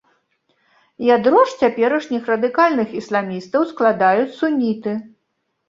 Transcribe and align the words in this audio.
Ядро 1.15 1.41
ж 1.51 1.59
цяперашніх 1.65 2.23
радыкальных 2.33 2.97
ісламістаў 3.03 3.71
складаюць 3.75 4.29
суніты. 4.43 4.99